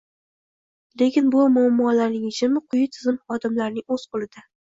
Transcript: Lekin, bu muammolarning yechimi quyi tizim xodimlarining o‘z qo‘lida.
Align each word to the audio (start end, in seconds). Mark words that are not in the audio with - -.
Lekin, 1.01 1.27
bu 1.35 1.43
muammolarning 1.57 2.25
yechimi 2.29 2.63
quyi 2.71 2.89
tizim 2.97 3.21
xodimlarining 3.29 3.97
o‘z 3.97 4.09
qo‘lida. 4.17 4.47